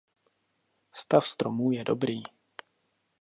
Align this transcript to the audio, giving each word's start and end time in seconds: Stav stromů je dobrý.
Stav 0.91 1.25
stromů 1.27 1.71
je 1.71 1.83
dobrý. 1.83 2.21